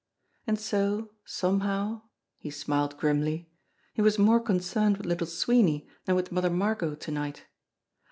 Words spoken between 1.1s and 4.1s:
somehow he smiled grimly he